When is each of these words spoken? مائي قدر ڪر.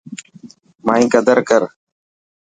مائي 0.85 1.05
قدر 1.13 1.37
ڪر. 1.49 1.61